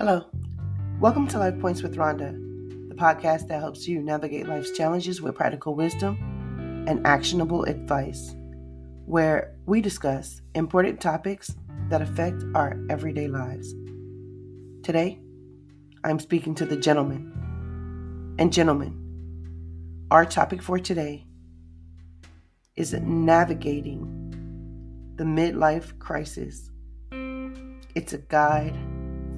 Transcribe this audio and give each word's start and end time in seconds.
Hello. 0.00 0.24
Welcome 0.98 1.28
to 1.28 1.38
Life 1.38 1.60
Points 1.60 1.82
with 1.82 1.98
Ronda, 1.98 2.32
the 2.32 2.94
podcast 2.94 3.48
that 3.48 3.60
helps 3.60 3.86
you 3.86 4.00
navigate 4.00 4.48
life's 4.48 4.70
challenges 4.70 5.20
with 5.20 5.34
practical 5.34 5.74
wisdom 5.74 6.16
and 6.88 7.06
actionable 7.06 7.64
advice, 7.64 8.34
where 9.04 9.54
we 9.66 9.82
discuss 9.82 10.40
important 10.54 11.02
topics 11.02 11.54
that 11.90 12.00
affect 12.00 12.42
our 12.54 12.82
everyday 12.88 13.28
lives. 13.28 13.74
Today, 14.82 15.20
I'm 16.02 16.18
speaking 16.18 16.54
to 16.54 16.64
the 16.64 16.78
gentleman. 16.78 18.34
And 18.38 18.50
gentlemen, 18.50 20.06
our 20.10 20.24
topic 20.24 20.62
for 20.62 20.78
today 20.78 21.26
is 22.74 22.94
navigating 22.94 25.12
the 25.16 25.24
midlife 25.24 25.98
crisis. 25.98 26.70
It's 27.94 28.14
a 28.14 28.18
guide 28.18 28.78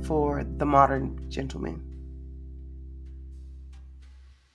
for 0.04 0.44
the 0.44 0.66
modern 0.66 1.30
gentleman. 1.30 1.82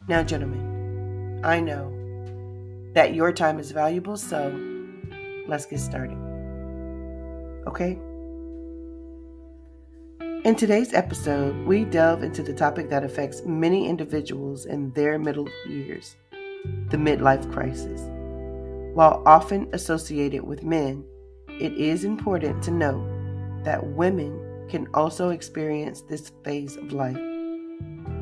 Now, 0.07 0.23
gentlemen, 0.23 1.41
I 1.43 1.59
know 1.59 1.93
that 2.93 3.13
your 3.13 3.31
time 3.31 3.59
is 3.59 3.71
valuable, 3.71 4.17
so 4.17 4.57
let's 5.47 5.65
get 5.65 5.79
started. 5.79 6.17
Okay? 7.67 7.99
In 10.45 10.55
today's 10.55 10.93
episode, 10.93 11.67
we 11.67 11.83
delve 11.83 12.23
into 12.23 12.41
the 12.41 12.53
topic 12.53 12.89
that 12.89 13.03
affects 13.03 13.43
many 13.45 13.89
individuals 13.89 14.65
in 14.65 14.91
their 14.91 15.19
middle 15.19 15.49
years 15.67 16.15
the 16.89 16.97
midlife 16.97 17.51
crisis. 17.51 18.01
While 18.93 19.21
often 19.25 19.69
associated 19.73 20.43
with 20.43 20.63
men, 20.63 21.03
it 21.59 21.73
is 21.73 22.03
important 22.03 22.63
to 22.63 22.71
note 22.71 23.05
that 23.63 23.85
women 23.85 24.46
can 24.69 24.87
also 24.93 25.29
experience 25.29 26.01
this 26.01 26.31
phase 26.43 26.75
of 26.77 26.91
life. 26.91 27.17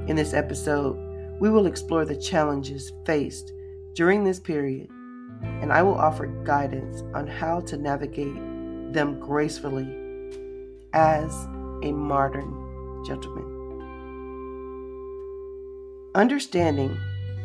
In 0.07 0.15
this 0.15 0.33
episode, 0.33 0.97
we 1.39 1.49
will 1.49 1.65
explore 1.65 2.05
the 2.05 2.15
challenges 2.15 2.91
faced 3.05 3.51
during 3.93 4.23
this 4.23 4.39
period, 4.39 4.89
and 5.41 5.73
I 5.73 5.81
will 5.81 5.95
offer 5.95 6.27
guidance 6.43 7.03
on 7.13 7.27
how 7.27 7.61
to 7.61 7.77
navigate 7.77 8.35
them 8.93 9.19
gracefully 9.19 9.87
as 10.93 11.33
a 11.83 11.91
modern 11.91 13.03
gentleman. 13.05 13.51
Understanding 16.15 16.97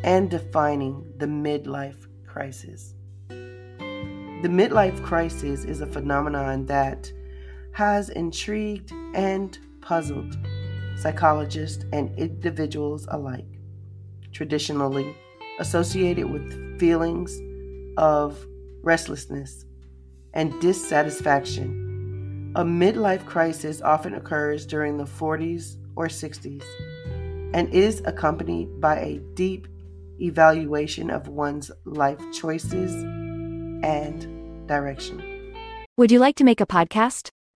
and 0.03 0.29
defining 0.29 1.05
the 1.17 1.25
midlife 1.25 2.07
crisis. 2.25 2.93
The 3.27 4.47
midlife 4.47 5.03
crisis 5.03 5.65
is 5.65 5.81
a 5.81 5.85
phenomenon 5.85 6.65
that 6.67 7.11
has 7.73 8.09
intrigued 8.09 8.91
and 9.13 9.57
puzzled 9.81 10.37
psychologists 10.97 11.85
and 11.91 12.17
individuals 12.17 13.07
alike. 13.09 13.59
Traditionally 14.31 15.15
associated 15.59 16.29
with 16.29 16.79
feelings 16.79 17.39
of 17.97 18.45
restlessness 18.83 19.65
and 20.33 20.59
dissatisfaction, 20.61 22.53
a 22.55 22.63
midlife 22.63 23.25
crisis 23.25 23.81
often 23.81 24.13
occurs 24.13 24.65
during 24.65 24.97
the 24.97 25.05
40s 25.05 25.77
or 25.95 26.07
60s 26.07 26.63
and 27.53 27.73
is 27.73 28.01
accompanied 28.05 28.79
by 28.79 28.99
a 28.99 29.19
deep 29.35 29.67
evaluation 30.21 31.09
of 31.09 31.27
one's 31.27 31.71
life 31.85 32.21
choices 32.33 32.93
and 33.83 34.67
direction. 34.67 35.53
Would 35.97 36.11
you 36.11 36.19
like 36.19 36.35
to 36.35 36.43
make 36.43 36.61
a 36.61 36.65
podcast? 36.65 37.29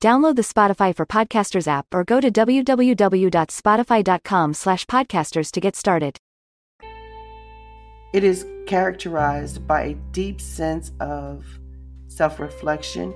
Download 0.00 0.34
the 0.34 0.42
Spotify 0.42 0.96
for 0.96 1.04
Podcasters 1.04 1.68
app 1.68 1.84
or 1.92 2.04
go 2.04 2.20
to 2.20 2.30
www.spotify.com 2.30 4.54
slash 4.54 4.86
podcasters 4.86 5.50
to 5.50 5.60
get 5.60 5.76
started. 5.76 6.16
It 8.14 8.24
is 8.24 8.46
characterized 8.66 9.66
by 9.66 9.82
a 9.82 9.92
deep 10.12 10.40
sense 10.40 10.92
of 11.00 11.44
self 12.08 12.40
reflection, 12.40 13.12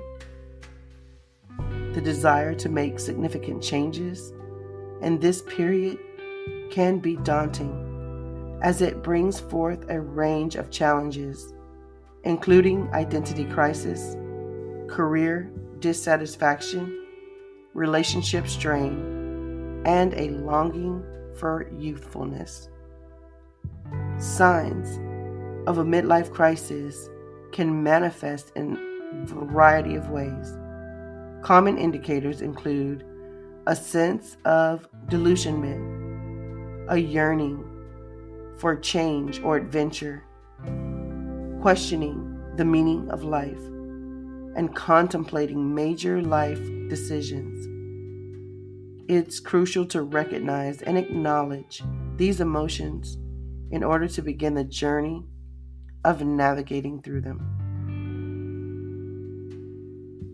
the 1.94 2.02
desire 2.02 2.54
to 2.56 2.68
make 2.68 3.00
significant 3.00 3.62
changes, 3.62 4.34
and 5.00 5.22
this 5.22 5.40
period 5.40 5.96
can 6.70 6.98
be 6.98 7.16
daunting 7.16 8.58
as 8.62 8.82
it 8.82 9.02
brings 9.02 9.40
forth 9.40 9.86
a 9.88 9.98
range 9.98 10.54
of 10.54 10.70
challenges, 10.70 11.54
including 12.24 12.92
identity 12.92 13.46
crisis, 13.46 14.18
career 14.86 15.50
dissatisfaction, 15.84 16.98
relationship 17.74 18.48
strain, 18.48 19.82
and 19.84 20.14
a 20.14 20.30
longing 20.30 21.04
for 21.38 21.70
youthfulness. 21.76 22.70
Signs 24.16 24.98
of 25.68 25.76
a 25.76 25.84
midlife 25.84 26.32
crisis 26.32 27.10
can 27.52 27.82
manifest 27.82 28.50
in 28.56 28.78
a 29.12 29.26
variety 29.26 29.94
of 29.94 30.08
ways. 30.08 30.54
Common 31.42 31.76
indicators 31.76 32.40
include 32.40 33.04
a 33.66 33.76
sense 33.76 34.38
of 34.46 34.88
delusionment, 35.10 36.88
a 36.88 36.96
yearning 36.96 37.62
for 38.56 38.74
change 38.74 39.38
or 39.42 39.58
adventure, 39.58 40.24
questioning 41.60 42.40
the 42.56 42.64
meaning 42.64 43.06
of 43.10 43.22
life, 43.22 43.60
and 44.56 44.74
contemplating 44.74 45.74
major 45.74 46.22
life 46.22 46.60
decisions. 46.88 47.66
It's 49.08 49.40
crucial 49.40 49.84
to 49.86 50.02
recognize 50.02 50.80
and 50.82 50.96
acknowledge 50.96 51.82
these 52.16 52.40
emotions 52.40 53.18
in 53.70 53.84
order 53.84 54.08
to 54.08 54.22
begin 54.22 54.54
the 54.54 54.64
journey 54.64 55.24
of 56.04 56.24
navigating 56.24 57.02
through 57.02 57.22
them. 57.22 57.40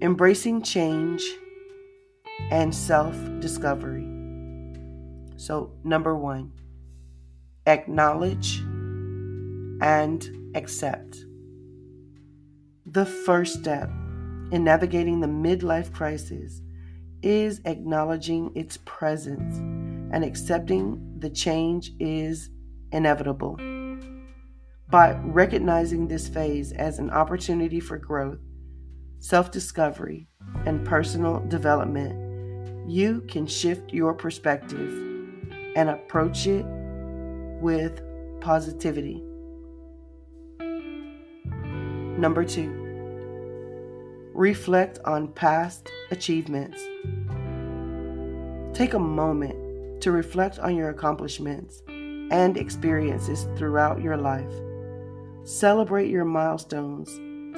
Embracing 0.03 0.62
change 0.62 1.22
and 2.50 2.75
self 2.75 3.14
discovery. 3.41 4.06
So, 5.36 5.72
number 5.84 6.16
one, 6.16 6.53
acknowledge 7.66 8.60
and 9.80 10.53
accept. 10.54 11.25
The 12.86 13.06
first 13.06 13.60
step 13.60 13.91
in 14.53 14.65
navigating 14.65 15.21
the 15.21 15.27
midlife 15.27 15.93
crisis 15.93 16.62
is 17.22 17.61
acknowledging 17.65 18.50
its 18.55 18.78
presence 18.84 19.59
and 20.12 20.25
accepting 20.25 21.16
the 21.19 21.31
change 21.31 21.93
is 22.00 22.50
inevitable. 22.93 23.56
By 24.89 25.12
recognizing 25.22 26.09
this 26.09 26.27
phase 26.27 26.72
as 26.72 26.99
an 26.99 27.10
opportunity 27.10 27.78
for 27.78 27.97
growth, 27.97 28.39
self 29.19 29.51
discovery, 29.51 30.28
and 30.66 30.84
personal 30.84 31.47
development, 31.47 32.91
you 32.91 33.21
can 33.28 33.47
shift 33.47 33.92
your 33.92 34.15
perspective 34.15 34.91
and 35.77 35.91
approach 35.91 36.47
it 36.47 36.65
with 37.60 38.03
positivity. 38.41 39.22
Number 42.19 42.45
two, 42.45 42.90
reflect 44.41 44.98
on 45.04 45.28
past 45.28 45.92
achievements. 46.10 46.83
Take 48.72 48.95
a 48.95 48.98
moment 48.98 50.01
to 50.01 50.10
reflect 50.10 50.59
on 50.60 50.75
your 50.75 50.89
accomplishments 50.89 51.83
and 51.89 52.57
experiences 52.57 53.47
throughout 53.59 54.01
your 54.01 54.16
life. 54.16 54.51
Celebrate 55.45 56.09
your 56.09 56.25
milestones, 56.25 57.10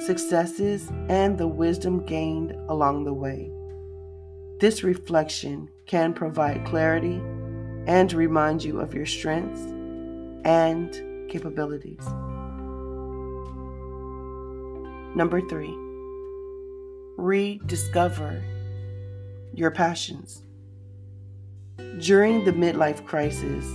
successes, 0.05 0.91
and 1.07 1.37
the 1.37 1.47
wisdom 1.47 2.05
gained 2.05 2.51
along 2.67 3.05
the 3.05 3.13
way. 3.13 3.49
This 4.59 4.83
reflection 4.83 5.69
can 5.85 6.13
provide 6.13 6.65
clarity 6.65 7.21
and 7.87 8.11
remind 8.11 8.61
you 8.61 8.81
of 8.81 8.93
your 8.93 9.05
strengths 9.05 9.61
and 10.43 11.29
capabilities. 11.29 12.05
Number 15.15 15.39
three, 15.47 15.82
rediscover 17.23 18.43
your 19.53 19.71
passions. 19.71 20.43
During 21.99 22.43
the 22.43 22.51
midlife 22.51 23.05
crisis, 23.05 23.65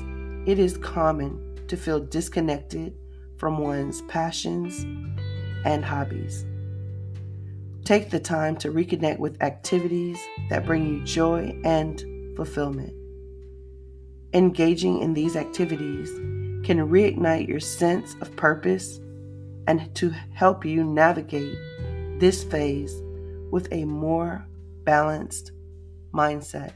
it 0.47 0.59
is 0.59 0.77
common 0.77 1.59
to 1.69 1.77
feel 1.77 1.99
disconnected 1.99 2.95
from 3.39 3.59
one's 3.59 4.03
passions 4.03 4.85
and 5.65 5.85
hobbies. 5.85 6.45
Take 7.85 8.11
the 8.11 8.21
time 8.21 8.57
to 8.57 8.71
reconnect 8.71 9.19
with 9.19 9.43
activities 9.43 10.19
that 10.51 10.67
bring 10.67 10.87
you 10.87 11.05
joy 11.05 11.59
and 11.65 12.05
fulfillment. 12.37 12.93
Engaging 14.35 15.01
in 15.01 15.15
these 15.15 15.37
activities 15.37 16.11
can 16.67 16.87
reignite 16.87 17.49
your 17.49 17.61
sense 17.61 18.15
of 18.21 18.37
purpose 18.37 19.01
and 19.67 19.95
to 19.95 20.11
help 20.35 20.67
you 20.67 20.85
navigate 20.85 21.57
this 22.21 22.45
phase 22.45 22.93
with 23.51 23.69
a 23.73 23.85
more 23.85 24.47
balanced 24.85 25.53
mindset. 26.13 26.73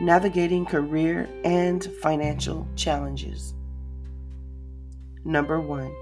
Navigating 0.00 0.66
career 0.66 1.28
and 1.44 1.84
financial 2.02 2.66
challenges. 2.76 3.54
Number 5.24 5.60
one, 5.60 5.94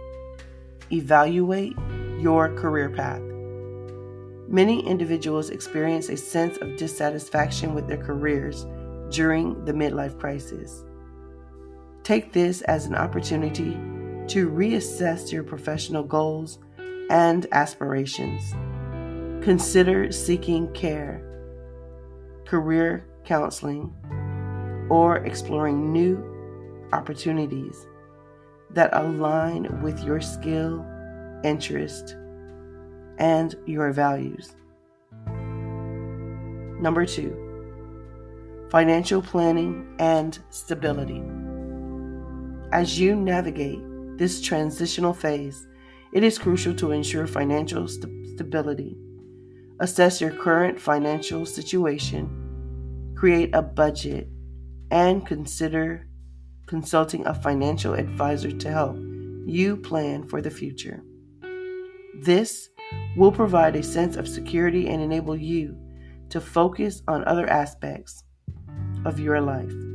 evaluate 0.91 1.77
your 2.19 2.55
career 2.57 2.91
path. 2.91 3.23
Many 4.49 4.87
individuals 4.87 5.51
experience 5.51 6.09
a 6.09 6.17
sense 6.17 6.59
of 6.59 6.77
dissatisfaction 6.77 7.75
with 7.75 7.87
their 7.87 8.03
careers 8.03 8.67
during 9.11 9.65
the 9.65 9.73
midlife 9.73 10.19
crisis. 10.19 10.85
Take 12.03 12.33
this 12.33 12.63
as 12.63 12.87
an 12.87 12.95
opportunity 12.95 13.79
to 14.33 14.49
reassess 14.49 15.31
your 15.31 15.45
professional 15.45 16.03
goals 16.03 16.59
and 17.11 17.47
aspirations. 17.53 18.55
Consider 19.45 20.11
seeking 20.11 20.73
care, 20.73 21.21
career 22.47 23.07
counseling, 23.27 23.93
or 24.89 25.19
exploring 25.19 25.93
new 25.93 26.17
opportunities 26.95 27.87
that 28.71 28.89
align 28.95 29.83
with 29.83 30.03
your 30.03 30.23
skill, 30.23 30.83
interest, 31.45 32.17
and 33.19 33.55
your 33.67 33.93
values. 33.93 34.57
Number 36.81 37.05
two, 37.05 37.37
financial 38.71 39.21
planning 39.21 39.95
and 39.99 40.39
stability. 40.49 41.23
As 42.73 42.99
you 42.99 43.15
navigate 43.15 43.92
this 44.17 44.41
transitional 44.41 45.15
phase, 45.15 45.67
it 46.13 46.23
is 46.23 46.39
crucial 46.39 46.75
to 46.75 46.93
ensure 46.93 47.27
financial 47.27 47.89
st- 47.89 48.27
stability. 48.35 48.97
Assess 49.81 50.21
your 50.21 50.31
current 50.31 50.79
financial 50.79 51.47
situation, 51.47 53.15
create 53.17 53.51
a 53.55 53.63
budget, 53.63 54.29
and 54.91 55.27
consider 55.27 56.07
consulting 56.67 57.27
a 57.27 57.35
financial 57.35 57.95
advisor 57.95 58.53
to 58.53 58.71
help 58.71 58.97
you 59.47 59.77
plan 59.77 60.23
for 60.23 60.41
the 60.41 60.51
future. 60.51 61.03
This 62.21 62.69
will 63.17 63.33
provide 63.33 63.75
a 63.77 63.83
sense 63.83 64.17
of 64.17 64.29
security 64.29 64.89
and 64.89 65.03
enable 65.03 65.37
you 65.37 65.77
to 66.29 66.41
focus 66.41 67.03
on 67.09 67.25
other 67.25 67.49
aspects 67.49 68.23
of 69.05 69.19
your 69.19 69.41
life. 69.41 69.92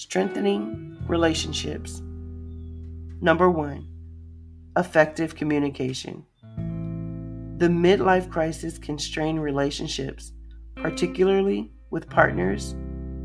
Strengthening 0.00 0.96
relationships. 1.08 2.00
Number 3.20 3.50
one, 3.50 3.88
effective 4.76 5.34
communication. 5.34 6.24
The 7.56 7.66
midlife 7.66 8.30
crisis 8.30 8.78
can 8.78 8.96
strain 8.96 9.40
relationships, 9.40 10.30
particularly 10.76 11.72
with 11.90 12.08
partners 12.08 12.76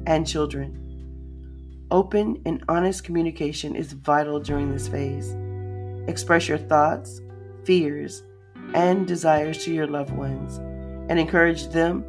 and 0.08 0.28
children. 0.28 1.86
Open 1.92 2.42
and 2.44 2.66
honest 2.68 3.04
communication 3.04 3.76
is 3.76 3.94
vital 3.94 4.40
during 4.40 4.72
this 4.72 4.88
phase. 4.88 5.36
Express 6.08 6.48
your 6.48 6.58
thoughts, 6.58 7.22
fears, 7.66 8.24
and 8.74 9.06
desires 9.06 9.64
to 9.66 9.72
your 9.72 9.86
loved 9.86 10.16
ones 10.16 10.58
and 11.08 11.20
encourage 11.20 11.68
them 11.68 12.04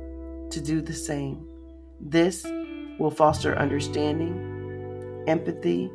to 0.49 0.59
do 0.59 0.81
the 0.81 0.95
same. 0.95 1.47
This 2.01 2.47
will 2.99 3.11
foster 3.11 3.59
understanding, 3.59 4.44
empathy, 5.27 5.91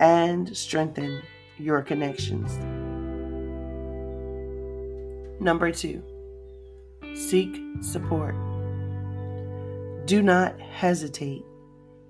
and 0.00 0.56
strengthen 0.56 1.22
your 1.58 1.82
connections. 1.82 2.58
Number 5.40 5.70
two, 5.72 6.02
seek 7.14 7.60
support. 7.80 8.34
Do 10.06 10.22
not 10.22 10.58
hesitate 10.60 11.44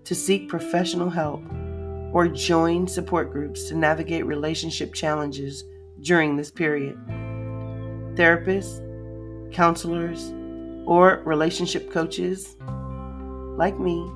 to 0.04 0.14
seek 0.14 0.48
professional 0.48 1.10
help 1.10 1.42
or 2.12 2.28
join 2.28 2.86
support 2.86 3.32
groups 3.32 3.64
to 3.68 3.74
navigate 3.74 4.26
relationship 4.26 4.94
challenges 4.94 5.64
during 6.00 6.36
this 6.36 6.50
period. 6.50 6.96
Therapists, 8.14 8.80
counselors, 9.52 10.32
or 10.86 11.22
relationship 11.24 11.90
coaches, 11.90 12.56
like 13.56 13.78
me, 13.78 14.10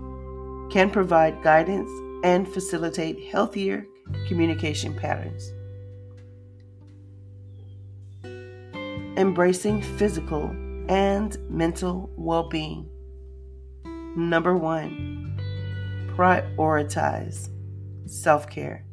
can 0.70 0.90
provide 0.90 1.42
guidance 1.42 1.90
and 2.25 2.49
facilitate 2.49 3.31
healthier 3.31 3.87
communication 4.26 4.94
patterns. 4.94 5.53
Embracing 9.17 9.82
physical 9.82 10.50
and 10.88 11.38
mental 11.50 12.11
well 12.17 12.49
being. 12.49 12.88
Number 14.17 14.56
one, 14.56 15.38
prioritize 16.17 17.49
self 18.06 18.49
care. 18.49 18.85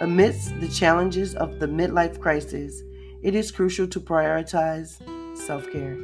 Amidst 0.00 0.58
the 0.60 0.68
challenges 0.68 1.34
of 1.34 1.60
the 1.60 1.66
midlife 1.66 2.20
crisis, 2.20 2.82
it 3.22 3.34
is 3.34 3.50
crucial 3.50 3.86
to 3.88 4.00
prioritize 4.00 4.96
self 5.36 5.70
care. 5.70 5.96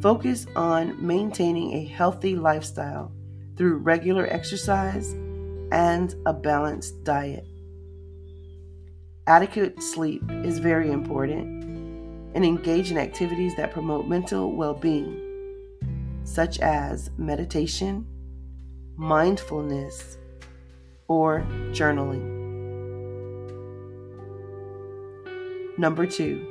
Focus 0.00 0.46
on 0.56 1.04
maintaining 1.04 1.74
a 1.74 1.84
healthy 1.84 2.36
lifestyle 2.36 3.12
through 3.56 3.78
regular 3.78 4.26
exercise 4.26 5.12
and 5.72 6.14
a 6.26 6.32
balanced 6.32 7.02
diet. 7.04 7.46
Adequate 9.26 9.82
sleep 9.82 10.22
is 10.44 10.58
very 10.58 10.90
important 10.90 11.62
and 12.34 12.44
engage 12.44 12.90
in 12.90 12.98
activities 12.98 13.54
that 13.56 13.72
promote 13.72 14.06
mental 14.06 14.52
well 14.52 14.74
being, 14.74 15.20
such 16.24 16.58
as 16.60 17.10
meditation, 17.18 18.06
mindfulness, 18.96 20.18
or 21.08 21.46
journaling. 21.70 22.40
Number 25.78 26.06
two, 26.06 26.46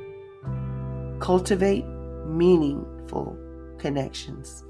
cultivate 1.20 1.86
meaningful 2.26 3.38
connections. 3.78 4.64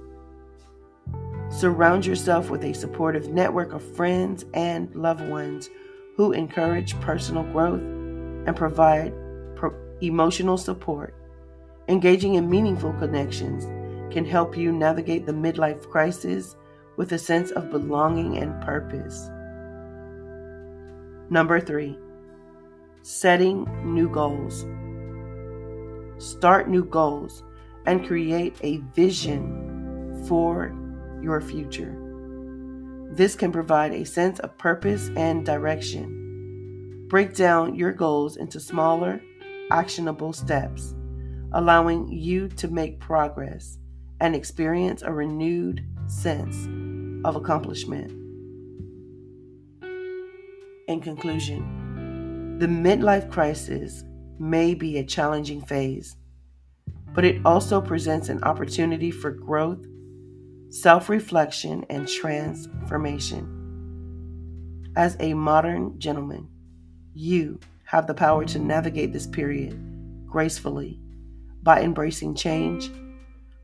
Surround 1.51 2.05
yourself 2.05 2.49
with 2.49 2.63
a 2.63 2.73
supportive 2.73 3.27
network 3.27 3.73
of 3.73 3.83
friends 3.95 4.45
and 4.53 4.93
loved 4.95 5.27
ones 5.27 5.69
who 6.15 6.31
encourage 6.31 6.97
personal 7.01 7.43
growth 7.43 7.81
and 7.81 8.55
provide 8.55 9.13
pro- 9.57 9.75
emotional 9.99 10.57
support. 10.57 11.13
Engaging 11.89 12.35
in 12.35 12.49
meaningful 12.49 12.93
connections 12.93 13.65
can 14.13 14.23
help 14.23 14.55
you 14.55 14.71
navigate 14.71 15.25
the 15.25 15.33
midlife 15.33 15.89
crisis 15.89 16.55
with 16.95 17.11
a 17.11 17.19
sense 17.19 17.51
of 17.51 17.69
belonging 17.69 18.37
and 18.37 18.61
purpose. 18.61 19.29
Number 21.29 21.59
three, 21.59 21.97
setting 23.01 23.67
new 23.83 24.09
goals. 24.09 24.65
Start 26.17 26.69
new 26.69 26.85
goals 26.85 27.43
and 27.85 28.07
create 28.07 28.55
a 28.61 28.77
vision 28.95 30.23
for 30.27 30.73
your 31.21 31.41
future. 31.41 31.97
This 33.11 33.35
can 33.35 33.51
provide 33.51 33.93
a 33.93 34.05
sense 34.05 34.39
of 34.39 34.57
purpose 34.57 35.09
and 35.15 35.45
direction. 35.45 37.07
Break 37.09 37.35
down 37.35 37.75
your 37.75 37.91
goals 37.91 38.37
into 38.37 38.59
smaller, 38.59 39.21
actionable 39.69 40.33
steps, 40.33 40.95
allowing 41.51 42.11
you 42.11 42.47
to 42.47 42.67
make 42.69 42.99
progress 42.99 43.77
and 44.21 44.35
experience 44.35 45.01
a 45.01 45.11
renewed 45.11 45.85
sense 46.07 46.67
of 47.25 47.35
accomplishment. 47.35 48.11
In 50.87 51.01
conclusion, 51.01 52.57
the 52.59 52.67
midlife 52.67 53.29
crisis 53.31 54.03
may 54.39 54.73
be 54.73 54.97
a 54.97 55.05
challenging 55.05 55.61
phase, 55.61 56.15
but 57.13 57.25
it 57.25 57.45
also 57.45 57.81
presents 57.81 58.29
an 58.29 58.43
opportunity 58.43 59.11
for 59.11 59.31
growth, 59.31 59.85
self 60.71 61.09
reflection, 61.09 61.85
and 61.89 62.07
transformation. 62.07 63.57
As 64.95 65.17
a 65.19 65.33
modern 65.33 65.99
gentleman, 65.99 66.47
you 67.13 67.59
have 67.83 68.07
the 68.07 68.13
power 68.13 68.45
to 68.45 68.57
navigate 68.57 69.11
this 69.11 69.27
period 69.27 69.77
gracefully 70.25 70.97
by 71.61 71.81
embracing 71.81 72.35
change, 72.35 72.89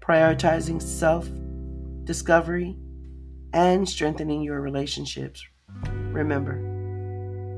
prioritizing 0.01 0.81
self 0.81 1.29
discovery 2.03 2.75
and 3.53 3.87
strengthening 3.87 4.41
your 4.41 4.59
relationships. 4.59 5.41
Remember, 6.11 6.59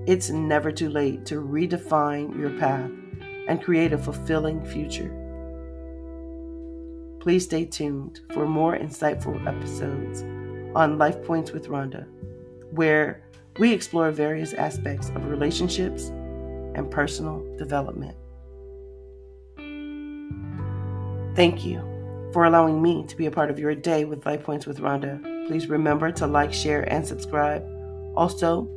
it's 0.06 0.30
never 0.30 0.72
too 0.72 0.90
late 0.90 1.26
to 1.26 1.42
redefine 1.42 2.38
your 2.38 2.52
path 2.60 2.92
and 3.48 3.64
create 3.64 3.94
a 3.94 3.98
fulfilling 3.98 4.64
future. 4.64 5.19
Please 7.20 7.44
stay 7.44 7.66
tuned 7.66 8.22
for 8.34 8.46
more 8.46 8.78
insightful 8.78 9.46
episodes 9.46 10.22
on 10.76 10.98
Life 10.98 11.22
Points 11.24 11.52
with 11.52 11.68
Ronda, 11.68 12.08
where 12.72 13.24
we 13.58 13.74
explore 13.74 14.12
various 14.12 14.54
aspects 14.54 15.10
of 15.10 15.26
relationships 15.26 16.10
and 16.76 16.90
personal 16.90 17.44
development. 17.58 18.16
Thank 21.36 21.66
you 21.66 21.80
for 22.32 22.46
allowing 22.46 22.82
me 22.82 23.06
to 23.08 23.18
be 23.18 23.26
a 23.26 23.32
part 23.32 23.50
of 23.50 23.60
your 23.60 23.76
day 23.76 24.06
with 24.06 24.26
Life 24.26 24.44
Points 24.44 24.66
with 24.66 24.80
Ronda. 24.80 25.20
Please 25.48 25.68
remember 25.68 26.12
to 26.12 26.28
like, 26.28 26.54
share, 26.54 26.84
and 26.92 27.06
subscribe. 27.06 27.66
Also, 28.16 28.70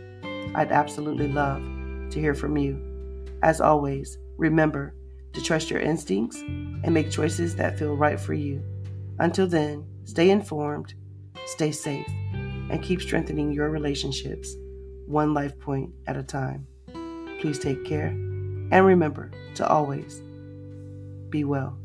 I'd 0.53 0.71
absolutely 0.71 1.27
love 1.27 1.63
to 2.11 2.19
hear 2.19 2.35
from 2.35 2.57
you. 2.57 2.79
As 3.43 3.61
always, 3.61 4.17
remember 4.37 4.95
to 5.33 5.41
trust 5.41 5.69
your 5.69 5.79
instincts 5.79 6.41
and 6.41 6.93
make 6.93 7.11
choices 7.11 7.55
that 7.55 7.77
feel 7.77 7.95
right 7.95 8.19
for 8.19 8.33
you. 8.33 8.63
Until 9.19 9.47
then, 9.47 9.85
stay 10.05 10.29
informed, 10.29 10.93
stay 11.45 11.71
safe, 11.71 12.07
and 12.69 12.83
keep 12.83 13.01
strengthening 13.01 13.51
your 13.51 13.69
relationships 13.69 14.55
one 15.05 15.33
life 15.33 15.57
point 15.59 15.91
at 16.05 16.17
a 16.17 16.23
time. 16.23 16.67
Please 17.39 17.59
take 17.59 17.85
care 17.85 18.07
and 18.07 18.85
remember 18.85 19.31
to 19.55 19.67
always 19.67 20.21
be 21.29 21.43
well. 21.43 21.77